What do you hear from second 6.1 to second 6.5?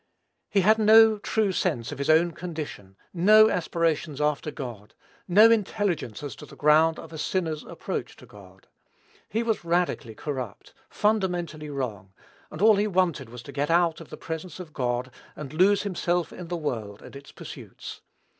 as to